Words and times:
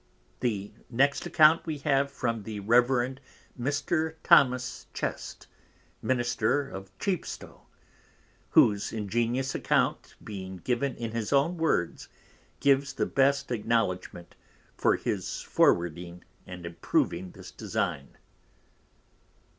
The 0.39 0.71
next 0.89 1.27
Account 1.27 1.67
we 1.67 1.77
have 1.77 2.09
from 2.09 2.41
the 2.41 2.59
Reverend 2.61 3.21
Mr. 3.55 4.15
Tho. 4.23 4.87
Chest, 4.95 5.45
Minister 6.01 6.67
of 6.67 6.89
Chepstow, 6.97 7.67
_whose 8.55 8.91
Ingenious 8.91 9.53
account 9.53 10.15
being 10.23 10.57
given 10.57 10.95
in 10.95 11.11
his 11.11 11.31
own 11.31 11.55
Words, 11.57 12.07
gives 12.59 12.93
the 12.93 13.05
best 13.05 13.51
Acknowledgement 13.51 14.33
for 14.75 14.95
his 14.95 15.41
forwarding 15.41 16.23
and 16.47 16.65
approving 16.65 17.29
this 17.33 17.51
design. 17.51 18.17